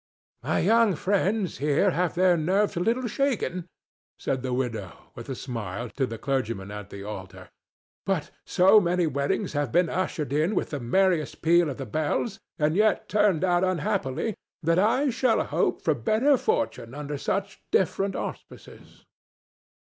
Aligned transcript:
"My 0.41 0.57
young 0.61 0.95
friends 0.95 1.59
here 1.59 1.91
have 1.91 2.15
their 2.15 2.35
nerves 2.35 2.75
a 2.75 2.79
little 2.79 3.07
shaken," 3.07 3.67
said 4.17 4.41
the 4.41 4.51
widow, 4.51 4.91
with 5.13 5.29
a 5.29 5.35
smile, 5.35 5.91
to 5.91 6.07
the 6.07 6.17
clergyman 6.17 6.71
at 6.71 6.89
the 6.89 7.03
altar. 7.03 7.51
"But 8.07 8.31
so 8.43 8.81
many 8.81 9.05
weddings 9.05 9.53
have 9.53 9.71
been 9.71 9.89
ushered 9.89 10.33
in 10.33 10.55
with 10.55 10.71
the 10.71 10.79
merriest 10.79 11.43
peal 11.43 11.69
of 11.69 11.77
the 11.77 11.85
bells, 11.85 12.39
and 12.57 12.75
yet 12.75 13.09
turned 13.09 13.43
out 13.43 13.63
unhappily, 13.63 14.33
that 14.63 14.79
I 14.79 15.11
shall 15.11 15.43
hope 15.43 15.83
for 15.83 15.93
better 15.93 16.35
fortune 16.35 16.95
under 16.95 17.19
such 17.19 17.61
different 17.69 18.15
auspices." 18.15 19.05